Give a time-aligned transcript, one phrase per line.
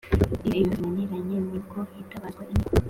[0.45, 2.69] iyo ibibazo binaniranye, ni bwo hitabazwa inkiko.